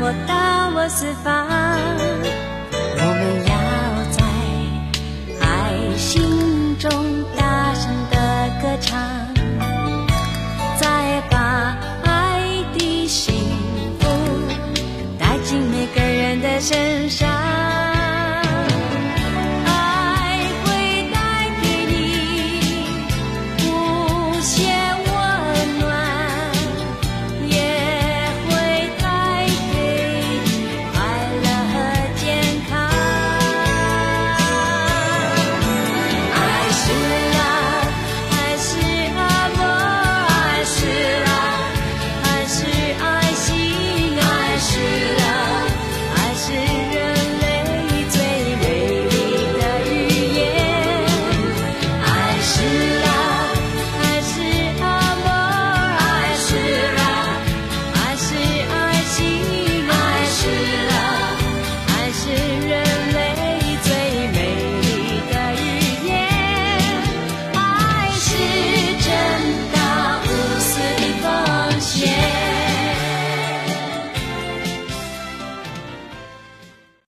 [0.00, 1.63] 我大我四方。